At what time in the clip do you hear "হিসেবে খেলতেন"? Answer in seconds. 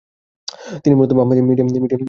1.67-1.99